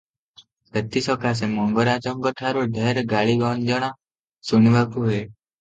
ସେଥିସକାଶେ 0.69 1.49
ମଙ୍ଗରାଜଙ୍କଠାରୁ 1.51 2.65
ଢେର୍ 2.79 3.03
ଗାଳି 3.15 3.39
ଗଞ୍ଜଣା 3.45 3.93
ଶୁଣିବାକୁ 4.53 5.07
ହୁଏ। 5.09 5.25